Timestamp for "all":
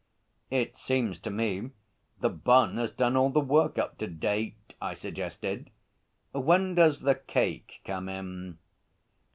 3.15-3.29